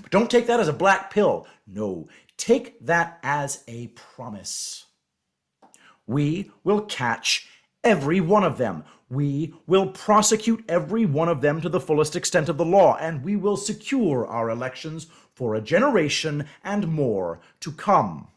[0.02, 1.46] But don't take that as a black pill.
[1.68, 4.86] No, take that as a promise.
[6.06, 7.46] We will catch
[7.84, 8.84] every one of them.
[9.10, 13.24] We will prosecute every one of them to the fullest extent of the law, and
[13.24, 18.28] we will secure our elections for a generation and more to come.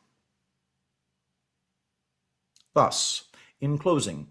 [2.74, 3.26] Thus,
[3.60, 4.28] in closing,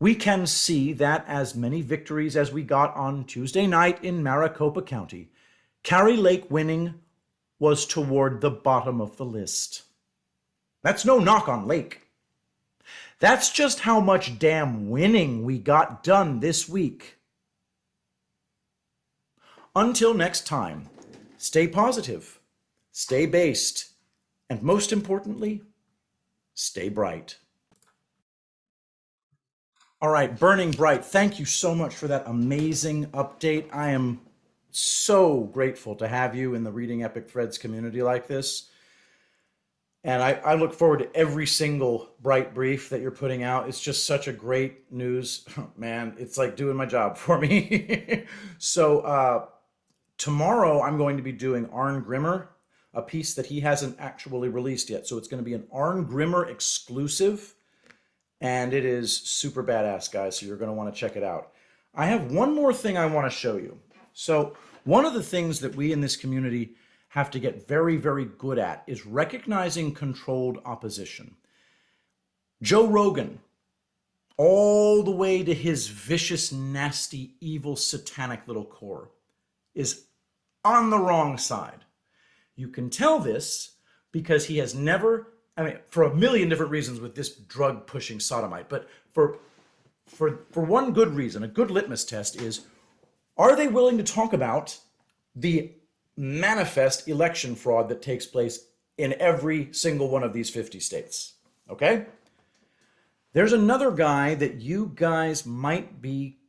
[0.00, 4.80] we can see that as many victories as we got on Tuesday night in Maricopa
[4.80, 5.30] County,
[5.82, 6.94] Kari Lake winning
[7.58, 9.82] was toward the bottom of the list.
[10.82, 12.07] That's no knock on Lake.
[13.20, 17.16] That's just how much damn winning we got done this week.
[19.74, 20.88] Until next time,
[21.36, 22.40] stay positive,
[22.92, 23.92] stay based,
[24.48, 25.62] and most importantly,
[26.54, 27.38] stay bright.
[30.00, 33.66] All right, Burning Bright, thank you so much for that amazing update.
[33.72, 34.20] I am
[34.70, 38.67] so grateful to have you in the Reading Epic Threads community like this.
[40.08, 43.68] And I, I look forward to every single bright brief that you're putting out.
[43.68, 45.44] It's just such a great news.
[45.76, 48.24] Man, it's like doing my job for me.
[48.56, 49.46] so, uh,
[50.16, 52.48] tomorrow I'm going to be doing Arn Grimmer,
[52.94, 55.06] a piece that he hasn't actually released yet.
[55.06, 57.54] So, it's going to be an Arn Grimmer exclusive.
[58.40, 60.38] And it is super badass, guys.
[60.38, 61.52] So, you're going to want to check it out.
[61.94, 63.78] I have one more thing I want to show you.
[64.14, 66.76] So, one of the things that we in this community
[67.08, 71.36] have to get very, very good at is recognizing controlled opposition.
[72.62, 73.40] Joe Rogan,
[74.36, 79.10] all the way to his vicious, nasty, evil, satanic little core,
[79.74, 80.04] is
[80.64, 81.84] on the wrong side.
[82.56, 83.76] You can tell this
[84.12, 88.20] because he has never, I mean, for a million different reasons with this drug pushing
[88.20, 89.38] sodomite, but for
[90.06, 92.62] for for one good reason, a good litmus test is
[93.36, 94.78] are they willing to talk about
[95.36, 95.72] the
[96.18, 98.66] manifest election fraud that takes place
[98.98, 101.34] in every single one of these 50 states.
[101.70, 102.06] Okay?
[103.32, 106.40] There's another guy that you guys might be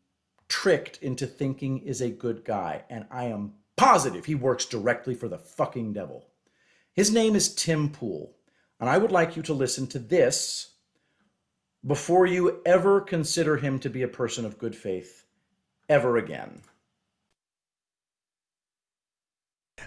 [0.47, 5.28] tricked into thinking is a good guy, and I am positive he works directly for
[5.28, 6.26] the fucking devil.
[6.93, 8.36] His name is Tim Pool,
[8.80, 10.72] and I would like you to listen to this
[11.86, 15.26] before you ever consider him to be a person of good faith
[15.88, 16.61] ever again.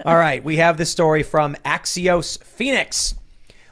[0.04, 3.14] All right, we have this story from Axios Phoenix.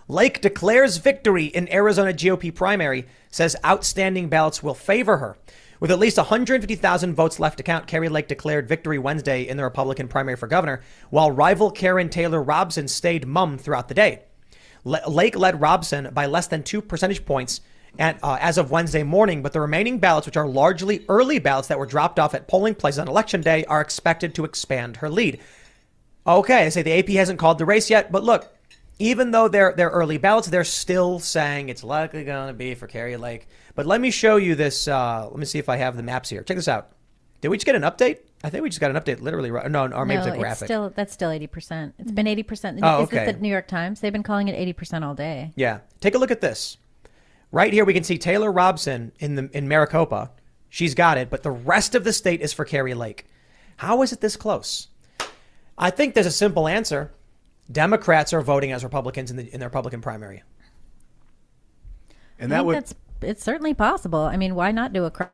[0.07, 5.37] Lake declares victory in Arizona GOP primary, says outstanding ballots will favor her.
[5.81, 9.65] With at least 150,000 votes left to count, Kari Lake declared victory Wednesday in the
[9.65, 14.23] Republican primary for governor, while rival Karrin Taylor Robson stayed mum throughout the day.
[14.85, 17.61] Lake led Robson by less than two percentage points
[17.99, 21.69] at, uh, as of Wednesday morning, but the remaining ballots, which are largely early ballots
[21.69, 25.09] that were dropped off at polling places on election day, are expected to expand her
[25.09, 25.41] lead.
[26.27, 28.53] Okay, they say the AP hasn't called the race yet, but look,
[28.99, 32.87] even though they're they're early ballots, they're still saying it's likely going to be for
[32.87, 33.49] Kari Lake.
[33.75, 34.87] But let me show you this.
[34.87, 36.43] Uh, let me see if I have the maps here.
[36.43, 36.93] Check this out.
[37.41, 38.19] Did we just get an update?
[38.45, 39.51] I think we just got an update, literally.
[39.51, 39.71] Right?
[39.71, 40.67] No, or maybe no, it's a graphic.
[40.67, 41.95] still that's still eighty percent.
[41.99, 42.79] It's been eighty percent.
[42.83, 43.25] Oh, Is okay.
[43.25, 44.01] this the New York Times?
[44.01, 45.53] They've been calling it eighty percent all day.
[45.57, 46.77] Yeah, take a look at this.
[47.53, 50.31] Right here, we can see Taylor Robson in the in Maricopa.
[50.69, 53.27] She's got it, but the rest of the state is for Kari Lake.
[53.77, 54.89] How is it this close?
[55.81, 57.13] I think there's a simple answer.
[57.73, 60.45] Democrats are voting as Republicans in the in the Republican primary.
[62.39, 64.21] And I that think would that's it's certainly possible.
[64.21, 65.25] I mean, why not do a cr-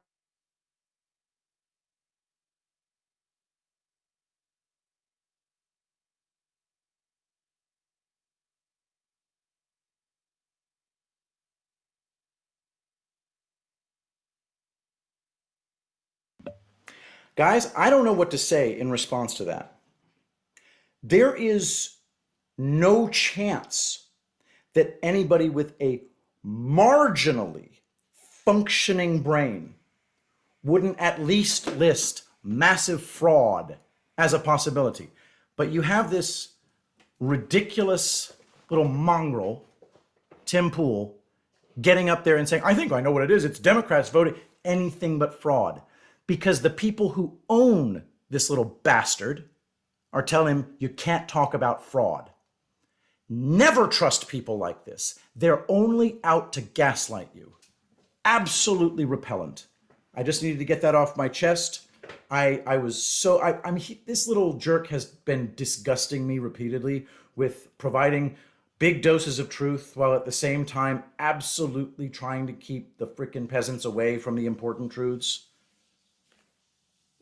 [17.36, 19.75] Guys, I don't know what to say in response to that.
[21.08, 21.98] There is
[22.58, 24.08] no chance
[24.74, 26.02] that anybody with a
[26.44, 27.68] marginally
[28.44, 29.74] functioning brain
[30.64, 33.76] wouldn't at least list massive fraud
[34.18, 35.10] as a possibility.
[35.54, 36.54] But you have this
[37.20, 38.32] ridiculous
[38.68, 39.64] little mongrel,
[40.44, 41.14] Tim Pool,
[41.80, 43.44] getting up there and saying, I think I know what it is.
[43.44, 44.34] It's Democrats voting
[44.64, 45.82] anything but fraud.
[46.26, 49.48] Because the people who own this little bastard
[50.16, 52.30] are telling him you can't talk about fraud.
[53.28, 55.18] Never trust people like this.
[55.36, 57.52] They're only out to gaslight you.
[58.24, 59.66] Absolutely repellent.
[60.14, 61.82] I just needed to get that off my chest.
[62.30, 66.38] I I was so I I mean he, this little jerk has been disgusting me
[66.38, 68.36] repeatedly with providing
[68.78, 73.50] big doses of truth while at the same time absolutely trying to keep the frickin'
[73.50, 75.48] peasants away from the important truths.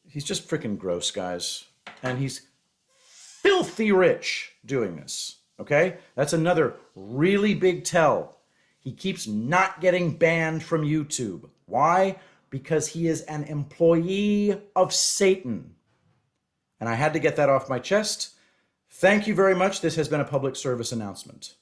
[0.09, 1.65] He's just frickin' gross, guys.
[2.05, 2.43] And he's
[3.45, 5.37] filthy rich doing this.
[5.61, 5.99] Okay?
[6.17, 8.39] That's another really big tell.
[8.81, 11.49] He keeps not getting banned from YouTube.
[11.67, 12.17] Why?
[12.51, 15.75] Because he is an employee of Satan.
[16.81, 18.35] And I had to get that off my chest.
[18.91, 19.81] Thank you very much.
[19.81, 21.55] This has been a public service announcement.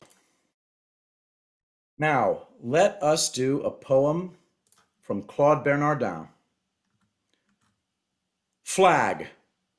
[1.98, 4.32] Now, let us do a poem
[5.00, 6.28] from Claude Bernardin.
[8.64, 9.28] Flag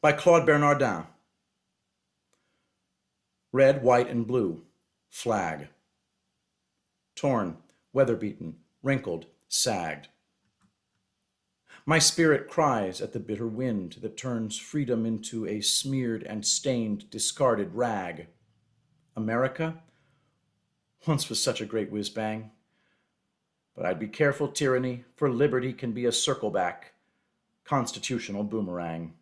[0.01, 1.05] by Claude Bernardin.
[3.53, 4.63] Red, white, and blue.
[5.09, 5.67] Flag.
[7.15, 7.57] Torn,
[7.93, 10.07] weather beaten, wrinkled, sagged.
[11.85, 17.09] My spirit cries at the bitter wind that turns freedom into a smeared and stained,
[17.11, 18.27] discarded rag.
[19.15, 19.83] America
[21.05, 22.49] once was such a great whiz bang.
[23.75, 26.93] But I'd be careful, tyranny, for liberty can be a circleback,
[27.65, 29.13] constitutional boomerang.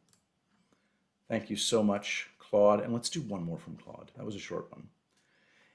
[1.27, 2.82] Thank you so much, Claude.
[2.82, 4.12] And let's do one more from Claude.
[4.16, 4.89] That was a short one.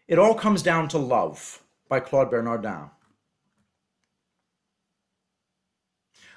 [0.07, 2.91] It all comes down to love by Claude Bernardin.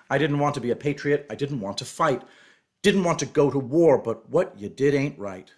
[0.09, 1.27] I didn't want to be a patriot.
[1.29, 2.23] I didn't want to fight.
[2.81, 5.51] Didn't want to go to war, but what you did ain't right.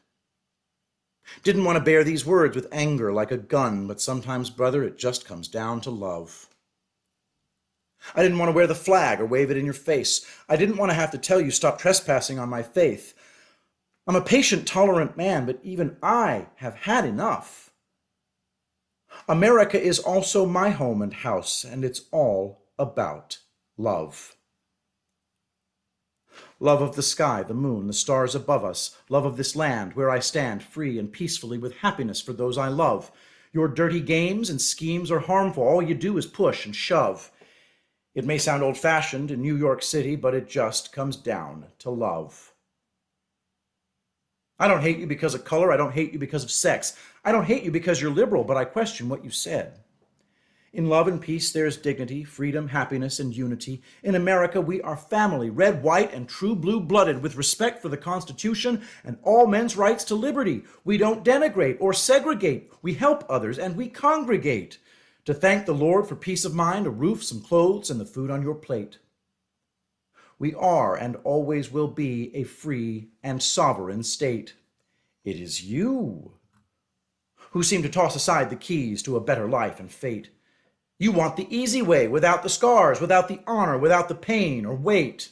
[1.43, 4.97] Didn't want to bear these words with anger like a gun, but sometimes, brother, it
[4.97, 6.49] just comes down to love.
[8.15, 10.25] I didn't want to wear the flag or wave it in your face.
[10.49, 13.13] I didn't want to have to tell you stop trespassing on my faith.
[14.11, 17.71] I'm a patient, tolerant man, but even I have had enough.
[19.25, 23.37] America is also my home and house, and it's all about
[23.77, 24.35] love.
[26.59, 28.97] Love of the sky, the moon, the stars above us.
[29.07, 32.67] Love of this land where I stand free and peacefully with happiness for those I
[32.67, 33.13] love.
[33.53, 35.63] Your dirty games and schemes are harmful.
[35.63, 37.31] All you do is push and shove.
[38.13, 41.89] It may sound old fashioned in New York City, but it just comes down to
[41.89, 42.50] love.
[44.61, 45.71] I don't hate you because of color.
[45.71, 46.95] I don't hate you because of sex.
[47.25, 49.79] I don't hate you because you're liberal, but I question what you said.
[50.71, 53.81] In love and peace, there is dignity, freedom, happiness, and unity.
[54.03, 57.97] In America, we are family, red, white, and true blue blooded, with respect for the
[57.97, 60.61] Constitution and all men's rights to liberty.
[60.83, 62.71] We don't denigrate or segregate.
[62.83, 64.77] We help others and we congregate
[65.25, 68.29] to thank the Lord for peace of mind, a roof, some clothes, and the food
[68.29, 68.99] on your plate.
[70.41, 74.55] We are and always will be a free and sovereign state.
[75.23, 76.31] It is you
[77.51, 80.31] who seem to toss aside the keys to a better life and fate.
[80.97, 84.73] You want the easy way, without the scars, without the honor, without the pain or
[84.73, 85.29] weight.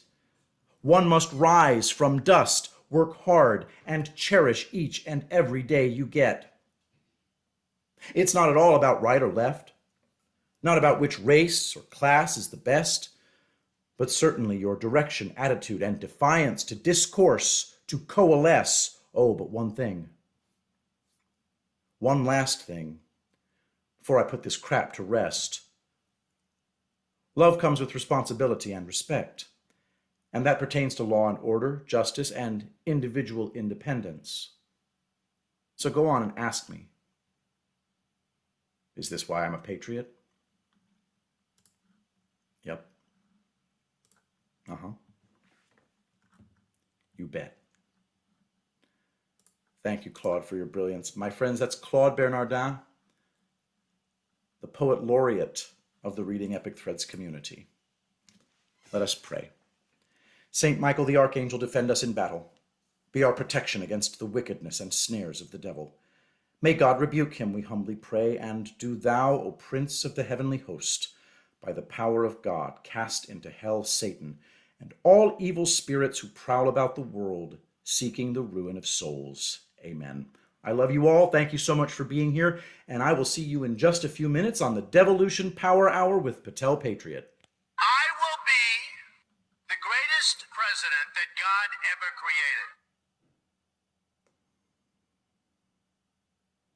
[0.84, 6.60] One must rise from dust, work hard, and cherish each and every day you get.
[8.14, 9.74] It's not at all about right or left,
[10.62, 13.10] not about which race or class is the best,
[14.00, 18.97] but certainly your direction, attitude, and defiance to discourse, to coalesce.
[19.14, 20.08] Oh, but one thing.
[22.00, 23.00] One last thing
[24.00, 25.64] before I put this crap to rest.
[27.36, 29.50] Love comes with responsibility and respect,
[30.32, 34.52] and that pertains to law and order, justice, and individual independence.
[35.76, 36.88] So go on and ask me
[38.95, 40.18] Is this why I'm a patriot?
[44.70, 44.91] Uh huh.
[47.17, 47.57] You bet.
[49.84, 51.15] Thank you, Claude, for your brilliance.
[51.15, 52.80] My friends, that's Claude Bernardin,
[54.61, 55.70] the poet laureate
[56.03, 57.67] of the Reading Epic Threads community.
[58.91, 59.49] Let us pray.
[60.51, 62.51] Saint Michael the Archangel, defend us in battle.
[63.11, 65.95] Be our protection against the wickedness and snares of the devil.
[66.61, 70.57] May God rebuke him, we humbly pray, and do thou, O Prince of the heavenly
[70.57, 71.09] host,
[71.63, 74.39] by the power of God, cast into hell Satan
[74.80, 79.59] and all evil spirits who prowl about the world, seeking the ruin of souls.
[79.84, 80.27] Amen.
[80.63, 81.27] I love you all.
[81.27, 84.09] Thank you so much for being here, and I will see you in just a
[84.09, 87.34] few minutes on the Devolution Power Hour with Patel Patriot.